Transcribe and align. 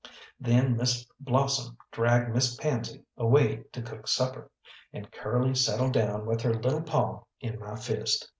Then 0.39 0.77
Miss 0.77 1.05
Blossom 1.19 1.77
dragged 1.91 2.33
Miss 2.33 2.55
Pansy 2.55 3.03
away 3.17 3.57
to 3.71 3.83
cook 3.83 4.07
supper, 4.07 4.49
and 4.91 5.11
Curly 5.11 5.53
settled 5.53 5.93
down 5.93 6.25
with 6.25 6.41
her 6.41 6.55
little 6.55 6.81
paw 6.81 7.25
in 7.39 7.59
my 7.59 7.75
fist. 7.75 8.27